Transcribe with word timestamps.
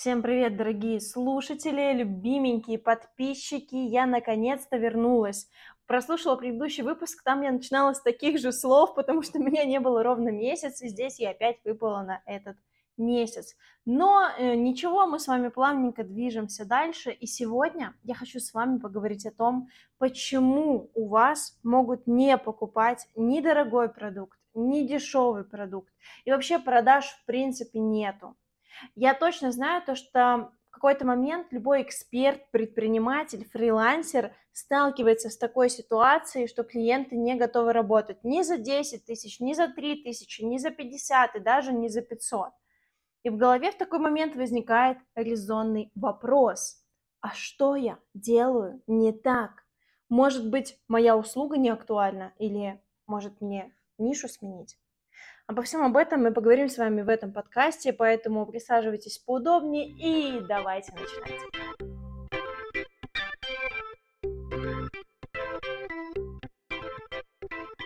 Всем 0.00 0.22
привет, 0.22 0.56
дорогие 0.56 0.98
слушатели, 0.98 1.92
любименькие 1.92 2.78
подписчики. 2.78 3.74
Я 3.74 4.06
наконец-то 4.06 4.78
вернулась. 4.78 5.46
Прослушала 5.84 6.36
предыдущий 6.36 6.82
выпуск, 6.82 7.22
там 7.22 7.42
я 7.42 7.52
начинала 7.52 7.92
с 7.92 8.00
таких 8.00 8.38
же 8.38 8.50
слов, 8.50 8.94
потому 8.94 9.20
что 9.20 9.38
меня 9.38 9.66
не 9.66 9.78
было 9.78 10.02
ровно 10.02 10.30
месяц, 10.30 10.80
и 10.80 10.88
здесь 10.88 11.20
я 11.20 11.32
опять 11.32 11.58
выпала 11.66 12.00
на 12.00 12.22
этот 12.24 12.56
месяц. 12.96 13.54
Но 13.84 14.22
э, 14.38 14.54
ничего, 14.54 15.06
мы 15.06 15.18
с 15.18 15.28
вами 15.28 15.48
плавненько 15.48 16.02
движемся 16.02 16.64
дальше, 16.64 17.10
и 17.10 17.26
сегодня 17.26 17.92
я 18.02 18.14
хочу 18.14 18.40
с 18.40 18.54
вами 18.54 18.78
поговорить 18.78 19.26
о 19.26 19.32
том, 19.32 19.68
почему 19.98 20.90
у 20.94 21.08
вас 21.08 21.58
могут 21.62 22.06
не 22.06 22.38
покупать 22.38 23.06
ни 23.16 23.42
дорогой 23.42 23.90
продукт, 23.90 24.38
ни 24.54 24.80
дешевый 24.86 25.44
продукт, 25.44 25.92
и 26.24 26.30
вообще 26.30 26.58
продаж 26.58 27.04
в 27.04 27.26
принципе 27.26 27.80
нету. 27.80 28.34
Я 28.94 29.14
точно 29.14 29.52
знаю 29.52 29.82
то, 29.82 29.94
что 29.94 30.52
в 30.70 30.72
какой-то 30.72 31.06
момент 31.06 31.48
любой 31.50 31.82
эксперт, 31.82 32.50
предприниматель, 32.50 33.44
фрилансер 33.44 34.34
сталкивается 34.52 35.28
с 35.30 35.36
такой 35.36 35.68
ситуацией, 35.68 36.46
что 36.46 36.62
клиенты 36.62 37.16
не 37.16 37.34
готовы 37.34 37.72
работать 37.72 38.22
ни 38.24 38.42
за 38.42 38.56
10 38.56 39.04
тысяч, 39.04 39.40
ни 39.40 39.52
за 39.52 39.68
3 39.68 40.04
тысячи, 40.04 40.42
ни 40.42 40.58
за 40.58 40.70
50 40.70 41.36
и 41.36 41.40
даже 41.40 41.72
не 41.72 41.88
за 41.88 42.02
500. 42.02 42.50
И 43.22 43.30
в 43.30 43.36
голове 43.36 43.72
в 43.72 43.78
такой 43.78 43.98
момент 43.98 44.36
возникает 44.36 44.98
резонный 45.14 45.90
вопрос. 45.94 46.82
А 47.20 47.30
что 47.30 47.76
я 47.76 47.98
делаю 48.14 48.82
не 48.86 49.12
так? 49.12 49.64
Может 50.08 50.48
быть, 50.50 50.78
моя 50.88 51.16
услуга 51.16 51.58
не 51.58 51.68
актуальна 51.68 52.32
или 52.38 52.82
может 53.06 53.40
мне 53.40 53.74
нишу 53.98 54.28
сменить? 54.28 54.78
Обо 55.50 55.62
всем 55.62 55.82
об 55.82 55.96
этом 55.96 56.22
мы 56.22 56.32
поговорим 56.32 56.68
с 56.68 56.78
вами 56.78 57.02
в 57.02 57.08
этом 57.08 57.32
подкасте, 57.32 57.92
поэтому 57.92 58.46
присаживайтесь 58.46 59.18
поудобнее 59.18 59.88
и 59.88 60.38
давайте 60.46 60.92
начинать. 60.92 61.40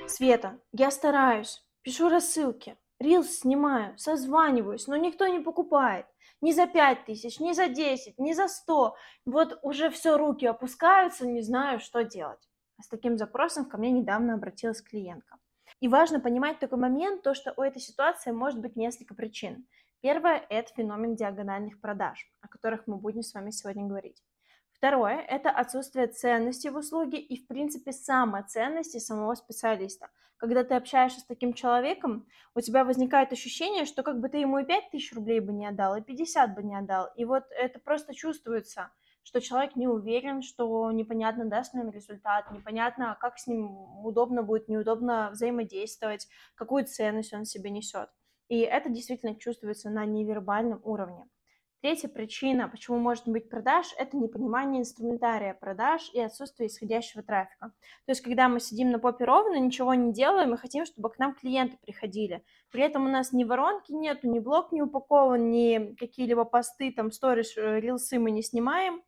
Света, 0.06 0.58
я 0.72 0.90
стараюсь, 0.90 1.64
пишу 1.80 2.10
рассылки, 2.10 2.76
рилс 3.00 3.38
снимаю, 3.38 3.96
созваниваюсь, 3.96 4.86
но 4.86 4.98
никто 4.98 5.26
не 5.26 5.40
покупает. 5.40 6.04
Ни 6.42 6.52
за 6.52 6.66
пять 6.66 7.06
тысяч, 7.06 7.40
ни 7.40 7.54
за 7.54 7.68
десять, 7.68 8.18
ни 8.18 8.34
за 8.34 8.46
сто. 8.46 8.94
Вот 9.24 9.58
уже 9.62 9.88
все 9.88 10.18
руки 10.18 10.44
опускаются, 10.44 11.26
не 11.26 11.40
знаю, 11.40 11.80
что 11.80 12.04
делать. 12.04 12.46
С 12.78 12.88
таким 12.88 13.16
запросом 13.16 13.64
ко 13.64 13.78
мне 13.78 13.90
недавно 13.90 14.34
обратилась 14.34 14.82
клиентка. 14.82 15.38
И 15.84 15.88
важно 15.88 16.18
понимать 16.18 16.60
такой 16.60 16.78
момент, 16.78 17.20
то, 17.20 17.34
что 17.34 17.52
у 17.58 17.60
этой 17.60 17.78
ситуации 17.78 18.30
может 18.30 18.58
быть 18.58 18.74
несколько 18.74 19.14
причин. 19.14 19.66
Первое– 20.00 20.42
это 20.48 20.72
феномен 20.72 21.14
диагональных 21.14 21.78
продаж, 21.78 22.26
о 22.40 22.48
которых 22.48 22.86
мы 22.86 22.96
будем 22.96 23.20
с 23.20 23.34
вами 23.34 23.50
сегодня 23.50 23.84
говорить. 23.84 24.24
Второе– 24.72 25.20
это 25.28 25.50
отсутствие 25.50 26.06
ценности 26.06 26.68
в 26.68 26.76
услуге 26.76 27.18
и, 27.18 27.36
в 27.36 27.46
принципе, 27.46 27.92
самоценности 27.92 28.96
самого 28.96 29.34
специалиста. 29.34 30.08
Когда 30.38 30.64
ты 30.64 30.72
общаешься 30.72 31.20
с 31.20 31.26
таким 31.26 31.52
человеком, 31.52 32.26
у 32.54 32.62
тебя 32.62 32.82
возникает 32.86 33.34
ощущение, 33.34 33.84
что 33.84 34.02
как 34.02 34.20
бы 34.20 34.30
ты 34.30 34.38
ему 34.38 34.60
и 34.60 34.64
5 34.64 34.90
тысяч 34.90 35.12
рублей 35.12 35.40
бы 35.40 35.52
не 35.52 35.66
отдал, 35.66 35.96
и 35.96 36.00
50 36.00 36.54
бы 36.54 36.62
не 36.62 36.76
отдал. 36.76 37.10
И 37.14 37.26
вот 37.26 37.44
это 37.50 37.78
просто 37.78 38.14
чувствуется– 38.14 38.90
что 39.24 39.40
человек 39.40 39.74
не 39.74 39.88
уверен, 39.88 40.42
что 40.42 40.92
непонятно, 40.92 41.46
даст 41.46 41.74
ли 41.74 41.80
он 41.80 41.90
результат, 41.90 42.50
непонятно, 42.52 43.16
как 43.20 43.38
с 43.38 43.46
ним 43.46 44.04
удобно 44.04 44.42
будет, 44.42 44.68
неудобно 44.68 45.30
взаимодействовать, 45.32 46.28
какую 46.54 46.84
ценность 46.84 47.32
он 47.32 47.44
себе 47.44 47.70
несет. 47.70 48.10
И 48.48 48.60
это 48.60 48.90
действительно 48.90 49.34
чувствуется 49.34 49.90
на 49.90 50.04
невербальном 50.04 50.80
уровне. 50.84 51.26
Третья 51.84 52.08
причина, 52.08 52.66
почему 52.66 52.98
может 52.98 53.28
быть 53.28 53.50
продаж, 53.50 53.92
это 53.98 54.16
непонимание 54.16 54.80
инструментария 54.80 55.52
продаж 55.52 56.10
и 56.14 56.20
отсутствие 56.20 56.68
исходящего 56.68 57.22
трафика. 57.22 57.74
То 58.06 58.10
есть, 58.12 58.22
когда 58.22 58.48
мы 58.48 58.58
сидим 58.60 58.90
на 58.90 58.98
попе 58.98 59.26
ровно, 59.26 59.60
ничего 59.60 59.92
не 59.92 60.10
делаем, 60.10 60.52
мы 60.52 60.56
хотим, 60.56 60.86
чтобы 60.86 61.10
к 61.10 61.18
нам 61.18 61.34
клиенты 61.34 61.76
приходили. 61.82 62.42
При 62.70 62.82
этом 62.82 63.04
у 63.04 63.10
нас 63.10 63.34
ни 63.34 63.44
воронки 63.44 63.92
нету, 63.92 64.30
ни 64.30 64.38
блок 64.38 64.72
не 64.72 64.80
упакован, 64.80 65.50
ни 65.50 65.94
какие-либо 65.96 66.46
посты, 66.46 66.90
там, 66.90 67.12
сторис, 67.12 67.54
э, 67.58 67.80
рилсы 67.80 68.18
мы 68.18 68.30
не 68.30 68.42
снимаем, 68.42 69.02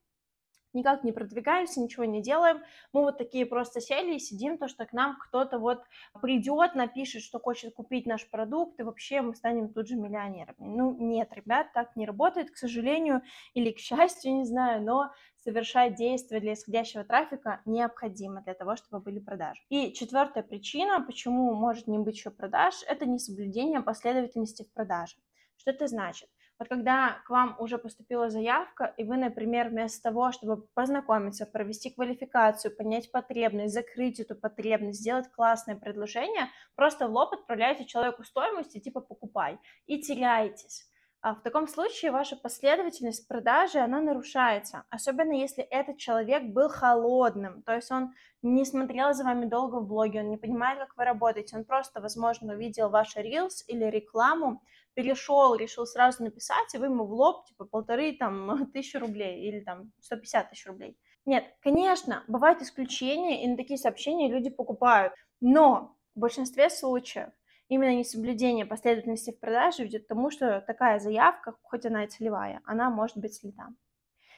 никак 0.77 1.03
не 1.03 1.13
продвигаемся, 1.13 1.81
ничего 1.81 2.05
не 2.05 2.23
делаем. 2.23 2.63
Мы 2.93 3.03
вот 3.03 3.19
такие 3.19 3.47
просто 3.47 3.81
сели 3.81 4.15
и 4.15 4.19
сидим, 4.19 4.59
то, 4.59 4.69
что 4.69 4.87
к 4.87 4.93
нам 4.93 5.19
кто-то 5.19 5.59
вот 5.59 5.83
придет, 6.23 6.75
напишет, 6.75 7.23
что 7.23 7.41
хочет 7.41 7.75
купить 7.75 8.07
наш 8.07 8.29
продукт, 8.29 8.79
и 8.79 8.85
вообще 8.85 9.23
мы 9.23 9.35
станем 9.35 9.73
тут 9.73 9.89
же 9.89 9.97
миллионерами. 9.97 10.55
Ну, 10.59 10.97
нет, 10.99 11.33
ребят, 11.33 11.73
так 11.73 11.97
не 11.97 12.07
работает, 12.07 12.51
к 12.51 12.57
сожалению, 12.57 13.23
или 13.55 13.73
к 13.73 13.79
счастью, 13.79 14.37
не 14.37 14.45
знаю, 14.45 14.83
но 14.83 15.11
совершать 15.47 15.95
действия 15.95 16.41
для 16.41 16.55
исходящего 16.55 17.05
трафика 17.05 17.61
необходимо 17.65 18.43
для 18.43 18.55
того, 18.55 18.77
чтобы 18.77 19.01
были 19.01 19.21
продажи. 19.21 19.63
И 19.69 19.93
четвертая 19.93 20.43
причина, 20.43 21.01
почему 21.01 21.55
может 21.55 21.87
не 21.87 21.99
быть 21.99 22.17
еще 22.17 22.31
продаж, 22.31 22.75
это 22.89 23.07
несоблюдение 23.07 23.81
последовательности 23.81 24.65
в 24.65 24.73
продаже. 24.73 25.17
Что 25.57 25.71
это 25.71 25.87
значит? 25.87 26.29
Вот 26.59 26.69
когда 26.69 27.19
к 27.27 27.31
вам 27.31 27.55
уже 27.59 27.77
поступила 27.77 28.31
заявка, 28.31 28.95
и 28.97 29.05
вы, 29.05 29.17
например, 29.17 29.69
вместо 29.69 30.03
того, 30.03 30.33
чтобы 30.33 30.67
познакомиться, 30.75 31.45
провести 31.45 31.91
квалификацию, 31.91 32.75
понять 32.75 33.13
потребность, 33.13 33.75
закрыть 33.75 34.21
эту 34.21 34.35
потребность, 34.35 35.01
сделать 35.01 35.31
классное 35.31 35.77
предложение, 35.77 36.49
просто 36.75 37.09
в 37.09 37.13
лоб 37.13 37.35
отправляете 37.35 37.85
человеку 37.85 38.25
стоимость 38.25 38.75
и 38.75 38.81
типа 38.81 39.01
покупай, 39.01 39.59
и 39.87 40.01
теряетесь. 40.01 40.89
А 41.23 41.35
в 41.35 41.43
таком 41.43 41.67
случае 41.67 42.13
ваша 42.13 42.37
последовательность 42.37 43.27
продажи, 43.27 43.79
она 43.79 44.01
нарушается, 44.01 44.85
особенно 44.91 45.33
если 45.33 45.65
этот 45.65 45.99
человек 45.99 46.45
был 46.45 46.69
холодным, 46.69 47.63
то 47.63 47.75
есть 47.75 47.91
он 47.91 48.15
не 48.43 48.65
смотрел 48.65 49.13
за 49.13 49.25
вами 49.25 49.47
долго 49.47 49.81
в 49.81 49.89
блоге, 49.89 50.21
он 50.21 50.31
не 50.31 50.37
понимает, 50.37 50.79
как 50.79 50.97
вы 50.97 51.05
работаете, 51.05 51.57
он 51.57 51.65
просто, 51.65 52.01
возможно, 52.01 52.55
увидел 52.55 52.91
ваш 52.91 53.17
Reels 53.17 53.65
или 53.67 53.85
рекламу, 53.87 54.63
перешел, 54.97 55.55
решил 55.55 55.87
сразу 55.87 56.25
написать, 56.25 56.75
и 56.75 56.79
вы 56.79 56.87
ему 56.87 57.05
в 57.05 57.13
лоб, 57.13 57.45
типа, 57.47 57.67
полторы, 57.67 58.17
там, 58.17 58.67
тысячи 58.73 58.97
рублей 58.97 59.47
или, 59.47 59.61
там, 59.61 59.93
150 60.01 60.51
тысяч 60.51 60.67
рублей. 60.67 60.99
Нет, 61.27 61.45
конечно, 61.61 62.25
бывают 62.29 62.63
исключения, 62.63 63.45
и 63.45 63.49
на 63.49 63.57
такие 63.57 63.79
сообщения 63.79 64.29
люди 64.29 64.49
покупают, 64.49 65.13
но 65.41 65.97
в 66.15 66.21
большинстве 66.21 66.71
случаев 66.71 67.29
именно 67.69 67.95
несоблюдение 67.95 68.65
последовательности 68.65 69.33
в 69.33 69.39
продаже 69.39 69.85
ведет 69.85 70.05
к 70.05 70.09
тому, 70.09 70.31
что 70.31 70.63
такая 70.67 70.99
заявка, 70.99 71.55
хоть 71.63 71.85
она 71.85 72.05
и 72.05 72.09
целевая, 72.09 72.63
она 72.65 72.89
может 72.89 73.19
быть 73.19 73.35
слита. 73.35 73.69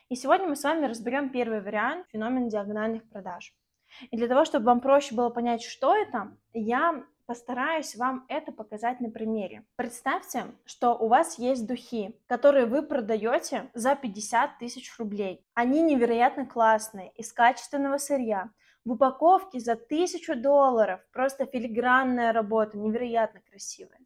И 0.08 0.16
сегодня 0.16 0.48
мы 0.48 0.56
с 0.56 0.64
вами 0.64 0.86
разберем 0.86 1.30
первый 1.30 1.60
вариант 1.60 2.08
феномен 2.10 2.48
диагональных 2.48 3.08
продаж. 3.08 3.54
И 4.10 4.16
для 4.16 4.26
того, 4.26 4.44
чтобы 4.44 4.66
вам 4.66 4.80
проще 4.80 5.14
было 5.14 5.28
понять, 5.28 5.62
что 5.62 5.94
это, 5.94 6.36
я 6.52 7.04
Постараюсь 7.28 7.94
вам 7.94 8.24
это 8.30 8.52
показать 8.52 9.00
на 9.00 9.10
примере. 9.10 9.66
Представьте, 9.76 10.46
что 10.64 10.94
у 10.94 11.08
вас 11.08 11.38
есть 11.38 11.66
духи, 11.66 12.18
которые 12.26 12.64
вы 12.64 12.82
продаете 12.82 13.68
за 13.74 13.94
50 13.96 14.56
тысяч 14.58 14.98
рублей. 14.98 15.44
Они 15.52 15.82
невероятно 15.82 16.46
классные, 16.46 17.12
из 17.16 17.30
качественного 17.34 17.98
сырья, 17.98 18.48
в 18.86 18.92
упаковке 18.92 19.60
за 19.60 19.76
тысячу 19.76 20.36
долларов, 20.36 21.02
просто 21.12 21.44
филигранная 21.44 22.32
работа, 22.32 22.78
невероятно 22.78 23.42
красивая. 23.42 24.00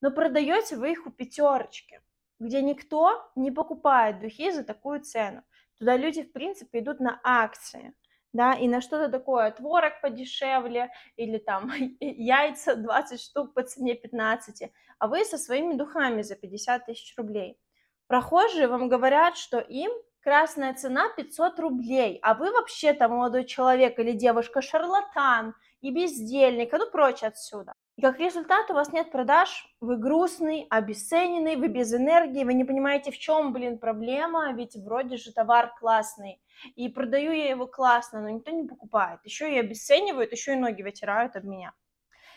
Но 0.00 0.10
продаете 0.10 0.74
вы 0.76 0.90
их 0.90 1.06
у 1.06 1.10
пятерочки, 1.10 2.00
где 2.40 2.60
никто 2.60 3.30
не 3.36 3.52
покупает 3.52 4.18
духи 4.18 4.50
за 4.50 4.64
такую 4.64 5.00
цену. 5.02 5.44
Туда 5.78 5.96
люди, 5.96 6.24
в 6.24 6.32
принципе, 6.32 6.80
идут 6.80 6.98
на 6.98 7.20
акции 7.22 7.94
да, 8.34 8.52
и 8.54 8.68
на 8.68 8.80
что-то 8.80 9.08
такое, 9.08 9.52
творог 9.52 10.00
подешевле, 10.02 10.90
или 11.16 11.38
там 11.38 11.70
яйца 12.00 12.74
20 12.74 13.20
штук 13.20 13.54
по 13.54 13.62
цене 13.62 13.94
15, 13.94 14.70
а 14.98 15.06
вы 15.06 15.24
со 15.24 15.38
своими 15.38 15.74
духами 15.74 16.22
за 16.22 16.34
50 16.34 16.86
тысяч 16.86 17.16
рублей. 17.16 17.56
Прохожие 18.08 18.66
вам 18.66 18.88
говорят, 18.88 19.36
что 19.36 19.58
им 19.60 19.92
красная 20.20 20.74
цена 20.74 21.08
500 21.16 21.60
рублей, 21.60 22.18
а 22.22 22.34
вы 22.34 22.50
вообще-то 22.50 23.08
молодой 23.08 23.44
человек 23.44 23.98
или 24.00 24.12
девушка 24.12 24.60
шарлатан 24.62 25.54
и 25.80 25.92
бездельник, 25.92 26.74
а 26.74 26.78
ну 26.78 26.90
прочь 26.90 27.22
отсюда. 27.22 27.74
И 27.96 28.02
как 28.02 28.18
результат 28.18 28.70
у 28.70 28.74
вас 28.74 28.92
нет 28.92 29.12
продаж, 29.12 29.68
вы 29.80 29.96
грустный, 29.96 30.66
обесцененный, 30.68 31.54
вы 31.54 31.68
без 31.68 31.94
энергии, 31.94 32.42
вы 32.42 32.54
не 32.54 32.64
понимаете, 32.64 33.12
в 33.12 33.18
чем, 33.18 33.52
блин, 33.52 33.78
проблема, 33.78 34.52
ведь 34.52 34.74
вроде 34.76 35.16
же 35.16 35.32
товар 35.32 35.72
классный. 35.78 36.42
И 36.74 36.88
продаю 36.88 37.30
я 37.30 37.50
его 37.50 37.68
классно, 37.68 38.20
но 38.20 38.30
никто 38.30 38.50
не 38.50 38.66
покупает. 38.66 39.20
Еще 39.24 39.54
и 39.54 39.58
обесценивают, 39.58 40.32
еще 40.32 40.54
и 40.54 40.56
ноги 40.56 40.82
вытирают 40.82 41.36
об 41.36 41.44
меня. 41.44 41.72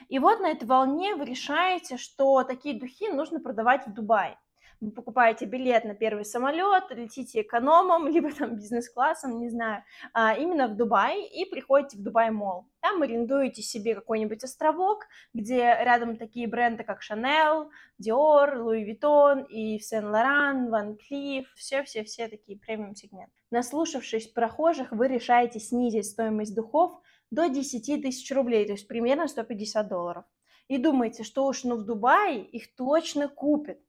И 0.10 0.20
вот 0.20 0.40
на 0.40 0.52
этой 0.52 0.66
волне 0.66 1.16
вы 1.16 1.26
решаете, 1.26 1.98
что 1.98 2.44
такие 2.44 2.80
духи 2.80 3.10
нужно 3.10 3.40
продавать 3.40 3.88
в 3.88 3.94
Дубае. 3.94 4.38
Вы 4.80 4.92
покупаете 4.92 5.46
билет 5.46 5.86
на 5.86 5.96
первый 5.96 6.26
самолет, 6.26 6.86
летите 6.92 7.42
экономом, 7.42 8.08
либо 8.14 8.32
там 8.32 8.56
бизнес-классом, 8.56 9.40
не 9.40 9.50
знаю, 9.50 9.84
а, 10.14 10.36
именно 10.36 10.68
в 10.68 10.76
Дубай 10.76 11.24
и 11.24 11.46
приходите 11.46 11.98
в 11.98 12.04
Дубай 12.04 12.32
Мол. 12.32 12.66
Там 12.82 13.02
арендуете 13.02 13.62
себе 13.62 13.96
какой-нибудь 13.96 14.44
островок, 14.44 15.06
где 15.34 15.78
рядом 15.82 16.18
такие 16.18 16.48
бренды, 16.48 16.84
как 16.84 17.02
Chanel, 17.02 17.70
Dior, 18.02 18.56
Louis 18.56 18.86
Vuitton 18.86 19.48
и 19.48 19.78
Saint 19.80 20.12
Laurent, 20.12 20.70
Van 20.70 20.98
Cleef, 20.98 21.46
все-все-все 21.56 22.28
такие 22.28 22.58
премиум-сегменты. 22.58 23.32
Наслушавшись 23.50 24.28
прохожих, 24.28 24.92
вы 24.92 25.08
решаете 25.08 25.60
снизить 25.60 26.06
стоимость 26.06 26.56
духов 26.56 27.02
до 27.32 27.48
10 27.48 28.02
тысяч 28.02 28.32
рублей, 28.32 28.66
то 28.66 28.74
есть 28.74 28.88
примерно 28.88 29.28
150 29.28 29.88
долларов. 29.88 30.26
И 30.68 30.78
думаете, 30.78 31.24
что 31.24 31.46
уж 31.46 31.64
ну 31.64 31.78
в 31.78 31.86
Дубае 31.86 32.44
их 32.44 32.76
точно 32.76 33.30
купят. 33.30 33.80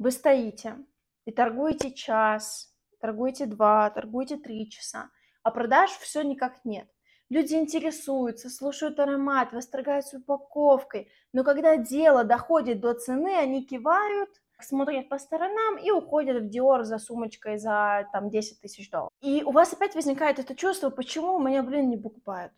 Вы 0.00 0.12
стоите 0.12 0.78
и 1.26 1.30
торгуете 1.30 1.92
час, 1.92 2.74
торгуете 3.02 3.44
два, 3.44 3.90
торгуете 3.90 4.38
три 4.38 4.70
часа, 4.70 5.10
а 5.42 5.50
продаж 5.50 5.90
все 5.90 6.22
никак 6.22 6.64
нет. 6.64 6.88
Люди 7.28 7.52
интересуются, 7.52 8.48
слушают 8.48 8.98
аромат, 8.98 9.52
восторгаются 9.52 10.16
упаковкой, 10.16 11.12
но 11.34 11.44
когда 11.44 11.76
дело 11.76 12.24
доходит 12.24 12.80
до 12.80 12.94
цены, 12.94 13.36
они 13.36 13.62
кивают, 13.62 14.30
смотрят 14.58 15.10
по 15.10 15.18
сторонам 15.18 15.76
и 15.76 15.90
уходят 15.90 16.44
в 16.44 16.46
Dior 16.46 16.84
за 16.84 16.96
сумочкой 16.96 17.58
за 17.58 18.08
там 18.10 18.30
10 18.30 18.58
тысяч 18.58 18.88
долларов. 18.88 19.12
И 19.20 19.42
у 19.44 19.50
вас 19.50 19.74
опять 19.74 19.94
возникает 19.94 20.38
это 20.38 20.54
чувство, 20.54 20.88
почему 20.88 21.38
меня, 21.38 21.62
блин, 21.62 21.90
не 21.90 21.98
покупают? 21.98 22.54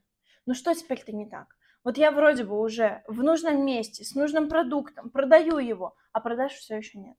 Ну 0.47 0.55
что 0.55 0.73
теперь-то 0.75 1.11
не 1.11 1.29
так? 1.29 1.49
Вот 1.83 1.99
я 1.99 2.13
вроде 2.13 2.45
бы 2.45 2.61
уже 2.61 3.03
в 3.09 3.21
нужном 3.25 3.67
месте, 3.67 4.05
с 4.05 4.15
нужным 4.15 4.49
продуктом, 4.49 5.11
продаю 5.11 5.59
его, 5.59 5.97
а 6.13 6.21
продаж 6.21 6.53
все 6.53 6.77
еще 6.77 7.01
нет. 7.01 7.17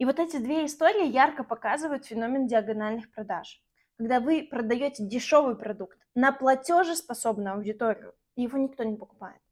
И 0.00 0.06
вот 0.06 0.18
эти 0.18 0.38
две 0.38 0.64
истории 0.64 1.06
ярко 1.06 1.44
показывают 1.44 2.06
феномен 2.06 2.46
диагональных 2.46 3.12
продаж. 3.12 3.62
Когда 3.98 4.18
вы 4.18 4.48
продаете 4.50 5.04
дешевый 5.04 5.56
продукт 5.56 5.98
на 6.14 6.32
платежеспособную 6.32 7.56
аудиторию, 7.56 8.14
его 8.34 8.56
никто 8.56 8.82
не 8.82 8.96
покупает. 8.96 9.42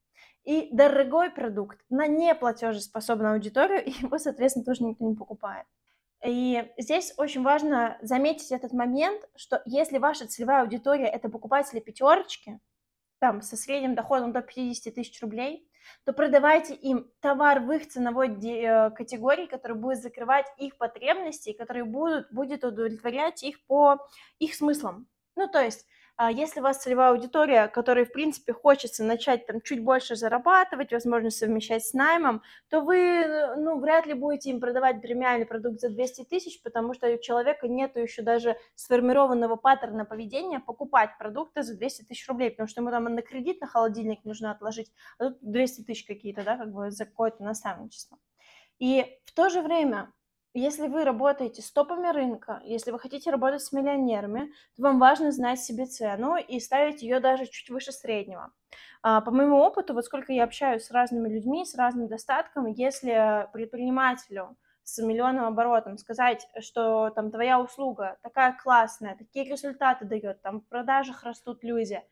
И 0.45 0.71
дорогой 0.73 1.31
продукт 1.31 1.79
на 1.91 2.07
неплатежеспособную 2.07 3.35
аудиторию, 3.35 3.83
его, 4.03 4.17
соответственно, 4.17 4.65
тоже 4.65 4.85
никто 4.85 5.05
не 5.05 5.15
покупает. 5.15 5.67
И 6.25 6.73
здесь 6.79 7.13
очень 7.19 7.43
важно 7.43 7.99
заметить 8.01 8.51
этот 8.51 8.73
момент, 8.73 9.29
что 9.37 9.61
если 9.67 9.99
ваша 9.99 10.27
целевая 10.27 10.63
аудитория 10.63 11.09
это 11.09 11.29
покупатели 11.29 11.81
пятерочки, 11.81 12.59
там, 13.19 13.43
со 13.43 13.59
средним 13.59 13.95
доходом 13.95 14.33
до 14.33 14.41
50 14.41 14.95
тысяч 14.95 15.21
рублей, 15.21 15.68
то 16.05 16.13
продавайте 16.13 16.75
им 16.75 17.11
товар 17.21 17.61
в 17.61 17.71
их 17.73 17.89
ценовой 17.89 18.29
э, 18.29 18.91
категории, 18.91 19.47
который 19.47 19.77
будет 19.77 20.03
закрывать 20.03 20.47
их 20.59 20.77
потребности, 20.77 21.53
который 21.53 21.83
будут, 21.85 22.33
будет 22.33 22.65
удовлетворять 22.65 23.43
их 23.43 23.65
по 23.67 23.99
их 24.39 24.55
смыслам. 24.55 25.07
Ну, 25.37 25.49
то 25.49 25.63
есть 25.63 25.87
если 26.33 26.59
у 26.59 26.65
вас 26.65 26.79
целевая 26.79 27.11
аудитория, 27.11 27.69
которой, 27.69 28.05
в 28.05 28.13
принципе, 28.13 28.53
хочется 28.53 29.05
начать 29.05 29.47
там 29.47 29.61
чуть 29.61 29.85
больше 29.85 30.17
зарабатывать, 30.17 30.93
возможно, 30.93 31.31
совмещать 31.31 31.85
с 31.87 31.93
наймом, 31.93 32.43
то 32.69 32.81
вы, 32.81 33.55
ну, 33.57 33.79
вряд 33.79 34.07
ли 34.07 34.15
будете 34.15 34.51
им 34.51 34.61
продавать 34.61 35.01
премиальный 35.01 35.47
продукт 35.47 35.81
за 35.81 35.91
200 35.91 36.25
тысяч, 36.25 36.61
потому 36.63 36.93
что 36.95 37.09
у 37.09 37.19
человека 37.19 37.69
нет 37.69 37.97
еще 37.97 38.23
даже 38.23 38.57
сформированного 38.75 39.55
паттерна 39.57 40.05
поведения 40.05 40.59
покупать 40.59 41.11
продукты 41.19 41.63
за 41.63 41.77
200 41.77 42.03
тысяч 42.03 42.27
рублей, 42.29 42.51
потому 42.51 42.69
что 42.69 42.81
ему 42.81 42.91
там 42.91 43.05
на 43.05 43.23
кредит, 43.23 43.61
на 43.61 43.69
холодильник 43.69 44.25
нужно 44.25 44.51
отложить, 44.51 44.93
а 45.19 45.27
тут 45.27 45.39
200 45.41 45.83
тысяч 45.83 46.05
какие-то, 46.05 46.43
да, 46.43 46.57
как 46.57 46.73
бы 46.73 46.91
за 46.91 47.07
какое-то 47.07 47.45
наставничество. 47.45 48.19
И 48.79 49.05
в 49.25 49.33
то 49.35 49.49
же 49.49 49.63
время 49.63 50.13
если 50.59 50.89
вы 50.89 51.05
работаете 51.05 51.63
с 51.63 51.71
топами 51.71 52.13
рынка, 52.13 52.61
если 52.65 52.91
вы 52.91 52.99
хотите 52.99 53.31
работать 53.31 53.63
с 53.63 53.73
миллионерами, 53.73 54.53
то 54.77 54.83
вам 54.83 54.99
важно 54.99 55.33
знать 55.33 55.61
себе 55.61 55.87
цену 55.87 56.37
и 56.37 56.61
ставить 56.61 57.03
ее 57.03 57.21
даже 57.21 57.47
чуть 57.47 57.71
выше 57.71 57.93
среднего. 57.93 58.53
А, 59.03 59.21
по 59.21 59.31
моему 59.31 59.59
опыту, 59.59 59.95
вот 59.95 60.05
сколько 60.05 60.33
я 60.33 60.45
общаюсь 60.45 60.85
с 60.85 60.91
разными 60.91 61.29
людьми, 61.29 61.65
с 61.65 61.75
разным 61.75 62.09
достатком, 62.09 62.67
если 62.67 63.49
предпринимателю 63.53 64.57
с 64.89 65.03
миллионным 65.03 65.45
оборотом 65.45 65.99
сказать, 65.99 66.49
что 66.61 67.11
там 67.11 67.31
твоя 67.31 67.61
услуга 67.61 68.17
такая 68.23 68.57
классная, 68.61 69.17
такие 69.17 69.45
результаты 69.45 70.07
дает, 70.07 70.41
там 70.41 70.63
в 70.63 70.69
продажах 70.69 71.25
растут 71.25 71.63
люди, 71.63 72.03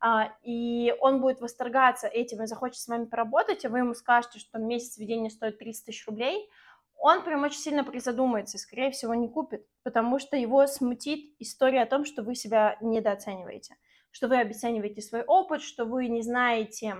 а, 0.00 0.34
и 0.42 0.94
он 1.00 1.22
будет 1.22 1.40
восторгаться 1.40 2.06
этим 2.08 2.42
и 2.42 2.46
захочет 2.46 2.76
с 2.76 2.88
вами 2.88 3.06
поработать, 3.06 3.64
а 3.64 3.70
вы 3.70 3.78
ему 3.78 3.94
скажете, 3.94 4.38
что 4.38 4.58
месяц 4.58 4.98
ведения 4.98 5.30
стоит 5.30 5.58
30 5.58 5.86
тысяч 5.86 6.06
рублей, 6.06 6.50
он 6.98 7.22
прям 7.24 7.42
очень 7.44 7.60
сильно 7.60 7.84
призадумается 7.84 8.56
и, 8.56 8.60
скорее 8.60 8.90
всего, 8.90 9.14
не 9.14 9.28
купит, 9.28 9.66
потому 9.82 10.18
что 10.18 10.36
его 10.36 10.66
смутит 10.66 11.34
история 11.38 11.82
о 11.82 11.86
том, 11.86 12.04
что 12.04 12.22
вы 12.22 12.34
себя 12.34 12.76
недооцениваете, 12.80 13.76
что 14.10 14.28
вы 14.28 14.38
обесцениваете 14.38 15.02
свой 15.02 15.22
опыт, 15.22 15.62
что 15.62 15.84
вы 15.84 16.08
не 16.08 16.22
знаете, 16.22 16.96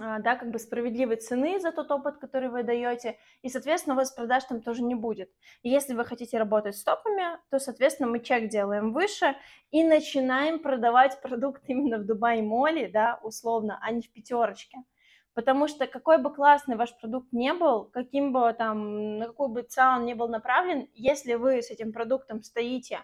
а, 0.00 0.20
да, 0.20 0.36
как 0.36 0.50
бы 0.50 0.58
справедливой 0.58 1.16
цены 1.16 1.60
за 1.60 1.70
тот 1.70 1.90
опыт, 1.90 2.16
который 2.16 2.48
вы 2.48 2.62
даете, 2.62 3.18
и, 3.42 3.50
соответственно, 3.50 3.94
у 3.94 3.98
вас 3.98 4.10
продаж 4.10 4.44
там 4.44 4.62
тоже 4.62 4.82
не 4.82 4.94
будет. 4.94 5.30
И 5.62 5.68
если 5.68 5.92
вы 5.92 6.06
хотите 6.06 6.38
работать 6.38 6.76
с 6.76 6.82
топами, 6.82 7.38
то, 7.50 7.58
соответственно, 7.58 8.08
мы 8.08 8.20
чек 8.20 8.48
делаем 8.48 8.94
выше 8.94 9.36
и 9.70 9.84
начинаем 9.84 10.60
продавать 10.60 11.20
продукт 11.20 11.62
именно 11.66 11.98
в 11.98 12.06
Дубай 12.06 12.40
Моле, 12.40 12.88
да, 12.88 13.20
условно, 13.22 13.78
а 13.82 13.92
не 13.92 14.00
в 14.00 14.10
пятерочке. 14.10 14.78
Потому 15.34 15.66
что 15.66 15.86
какой 15.86 16.18
бы 16.18 16.32
классный 16.32 16.76
ваш 16.76 16.94
продукт 16.98 17.32
не 17.32 17.54
был, 17.54 17.86
каким 17.86 18.32
бы 18.32 18.52
там, 18.52 19.18
на 19.18 19.26
какую 19.26 19.48
бы 19.48 19.62
цель 19.62 19.96
он 19.96 20.04
не 20.04 20.14
был 20.14 20.28
направлен, 20.28 20.88
если 20.92 21.34
вы 21.34 21.62
с 21.62 21.70
этим 21.70 21.92
продуктом 21.92 22.42
стоите 22.42 22.96
э, 22.96 23.00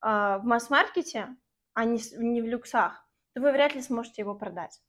в 0.00 0.42
масс-маркете, 0.44 1.36
а 1.74 1.84
не, 1.84 2.00
не 2.16 2.40
в 2.40 2.46
люксах, 2.46 3.04
то 3.34 3.40
вы 3.40 3.50
вряд 3.50 3.74
ли 3.74 3.82
сможете 3.82 4.22
его 4.22 4.34
продать. 4.36 4.80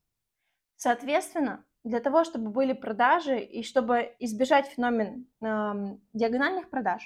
Соответственно, 0.76 1.66
для 1.84 2.00
того, 2.00 2.24
чтобы 2.24 2.50
были 2.50 2.74
продажи 2.74 3.40
и 3.40 3.64
чтобы 3.64 4.16
избежать 4.20 4.68
феномен 4.68 5.28
э, 5.42 5.98
диагональных 6.14 6.70
продаж, 6.70 7.02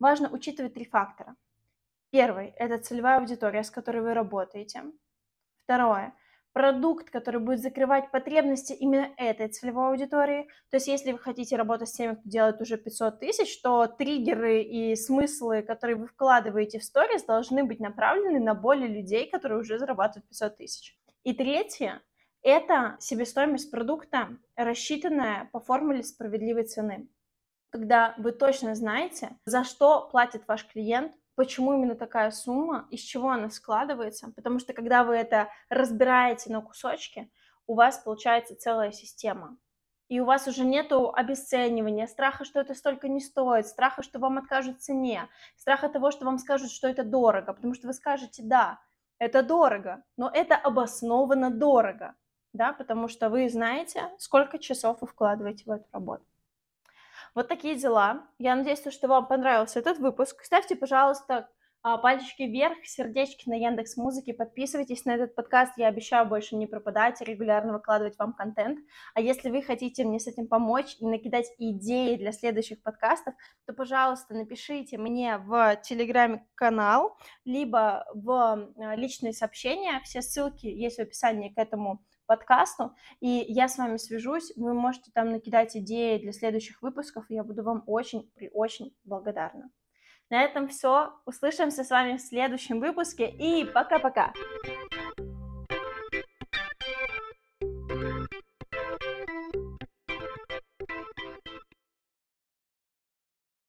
важно 0.00 0.30
учитывать 0.30 0.74
три 0.74 0.84
фактора. 0.84 1.36
Первый– 2.10 2.48
это 2.56 2.78
целевая 2.78 3.18
аудитория, 3.20 3.62
с 3.62 3.70
которой 3.70 4.02
вы 4.02 4.14
работаете. 4.14 4.82
Второе– 5.62 6.14
продукт, 6.58 7.08
который 7.08 7.40
будет 7.40 7.60
закрывать 7.60 8.10
потребности 8.10 8.72
именно 8.72 9.12
этой 9.16 9.46
целевой 9.46 9.90
аудитории. 9.90 10.48
То 10.70 10.78
есть 10.78 10.88
если 10.88 11.12
вы 11.12 11.18
хотите 11.20 11.54
работать 11.54 11.88
с 11.88 11.92
теми, 11.92 12.14
кто 12.14 12.22
делает 12.28 12.60
уже 12.60 12.76
500 12.76 13.20
тысяч, 13.20 13.62
то 13.62 13.86
триггеры 13.86 14.62
и 14.62 14.96
смыслы, 14.96 15.62
которые 15.62 15.94
вы 15.94 16.08
вкладываете 16.08 16.80
в 16.80 16.84
сторис, 16.84 17.22
должны 17.22 17.62
быть 17.62 17.78
направлены 17.78 18.40
на 18.40 18.54
более 18.54 18.88
людей, 18.88 19.30
которые 19.30 19.60
уже 19.60 19.78
зарабатывают 19.78 20.28
500 20.30 20.56
тысяч. 20.56 20.98
И 21.22 21.32
третье– 21.32 22.02
это 22.42 22.96
себестоимость 22.98 23.70
продукта, 23.70 24.36
рассчитанная 24.56 25.48
по 25.52 25.60
формуле 25.60 26.02
справедливой 26.02 26.64
цены. 26.64 27.08
Когда 27.70 28.16
вы 28.18 28.32
точно 28.32 28.74
знаете, 28.74 29.36
за 29.44 29.62
что 29.62 30.08
платит 30.10 30.42
ваш 30.48 30.66
клиент, 30.66 31.12
почему 31.38 31.72
именно 31.72 31.94
такая 31.94 32.32
сумма, 32.32 32.88
из 32.90 32.98
чего 32.98 33.30
она 33.30 33.48
складывается, 33.48 34.32
потому 34.34 34.58
что 34.58 34.72
когда 34.72 35.04
вы 35.04 35.14
это 35.14 35.48
разбираете 35.68 36.50
на 36.50 36.60
кусочки, 36.60 37.30
у 37.68 37.74
вас 37.74 37.98
получается 37.98 38.56
целая 38.56 38.90
система. 38.90 39.56
И 40.08 40.18
у 40.18 40.24
вас 40.24 40.48
уже 40.48 40.64
нету 40.64 41.12
обесценивания, 41.14 42.08
страха, 42.08 42.44
что 42.44 42.58
это 42.58 42.74
столько 42.74 43.06
не 43.06 43.20
стоит, 43.20 43.68
страха, 43.68 44.02
что 44.02 44.18
вам 44.18 44.38
откажут 44.38 44.78
в 44.78 44.80
цене, 44.80 45.28
страха 45.56 45.88
того, 45.88 46.10
что 46.10 46.24
вам 46.24 46.38
скажут, 46.38 46.72
что 46.72 46.88
это 46.88 47.04
дорого, 47.04 47.52
потому 47.52 47.72
что 47.72 47.86
вы 47.86 47.92
скажете, 47.92 48.42
да, 48.42 48.80
это 49.20 49.44
дорого, 49.44 50.02
но 50.16 50.28
это 50.34 50.56
обоснованно 50.56 51.50
дорого, 51.52 52.16
да, 52.52 52.72
потому 52.72 53.06
что 53.06 53.30
вы 53.30 53.48
знаете, 53.48 54.10
сколько 54.18 54.58
часов 54.58 55.02
вы 55.02 55.06
вкладываете 55.06 55.62
в 55.66 55.70
эту 55.70 55.86
работу. 55.92 56.24
Вот 57.34 57.48
такие 57.48 57.76
дела. 57.76 58.26
Я 58.38 58.56
надеюсь, 58.56 58.82
что 58.90 59.08
вам 59.08 59.26
понравился 59.26 59.78
этот 59.78 59.98
выпуск. 59.98 60.42
Ставьте, 60.42 60.76
пожалуйста, 60.76 61.48
а, 61.80 61.96
пальчики 61.96 62.42
вверх, 62.42 62.84
сердечки 62.84 63.48
на 63.48 63.54
Яндекс 63.54 63.96
Музыке, 63.96 64.34
подписывайтесь 64.34 65.04
на 65.04 65.14
этот 65.14 65.36
подкаст, 65.36 65.74
я 65.76 65.86
обещаю 65.86 66.26
больше 66.26 66.56
не 66.56 66.66
пропадать, 66.66 67.20
регулярно 67.20 67.72
выкладывать 67.72 68.18
вам 68.18 68.32
контент. 68.32 68.80
А 69.14 69.20
если 69.20 69.48
вы 69.48 69.62
хотите 69.62 70.04
мне 70.04 70.18
с 70.18 70.26
этим 70.26 70.48
помочь 70.48 70.96
и 70.98 71.06
накидать 71.06 71.46
идеи 71.56 72.16
для 72.16 72.32
следующих 72.32 72.82
подкастов, 72.82 73.34
то, 73.64 73.72
пожалуйста, 73.72 74.34
напишите 74.34 74.98
мне 74.98 75.38
в 75.38 75.76
Телеграме 75.76 76.44
канал, 76.56 77.16
либо 77.44 78.04
в 78.12 78.30
а, 78.32 78.96
личные 78.96 79.32
сообщения, 79.32 80.00
все 80.02 80.20
ссылки 80.20 80.66
есть 80.66 80.98
в 80.98 81.02
описании 81.02 81.50
к 81.50 81.58
этому 81.58 82.04
подкасту, 82.28 82.94
и 83.18 83.44
я 83.48 83.66
с 83.66 83.76
вами 83.78 83.96
свяжусь, 83.96 84.52
вы 84.54 84.74
можете 84.74 85.10
там 85.12 85.30
накидать 85.30 85.76
идеи 85.76 86.18
для 86.18 86.32
следующих 86.32 86.80
выпусков, 86.82 87.24
и 87.28 87.34
я 87.34 87.42
буду 87.42 87.64
вам 87.64 87.82
очень-очень 87.86 88.94
благодарна. 89.04 89.70
На 90.30 90.42
этом 90.42 90.68
все. 90.68 91.14
Услышимся 91.24 91.82
с 91.82 91.90
вами 91.90 92.18
в 92.18 92.20
следующем 92.20 92.80
выпуске, 92.80 93.28
и 93.28 93.64
пока-пока! 93.64 94.32